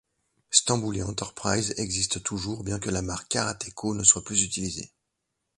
[0.49, 4.91] Stambouli Enterprises existe toujours, bien que la marque Karateco ne soit plus utilisée.